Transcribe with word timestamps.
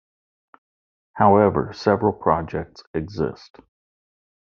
However 1.13 1.73
several 1.73 2.11
projects 2.13 2.81
exist. 2.91 3.59